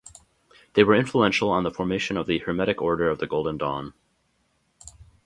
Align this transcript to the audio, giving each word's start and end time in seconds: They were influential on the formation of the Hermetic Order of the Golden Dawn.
They 0.73 0.83
were 0.83 0.95
influential 0.95 1.51
on 1.51 1.61
the 1.61 1.69
formation 1.69 2.17
of 2.17 2.25
the 2.25 2.39
Hermetic 2.39 2.81
Order 2.81 3.07
of 3.11 3.19
the 3.19 3.27
Golden 3.27 3.57
Dawn. 3.59 3.93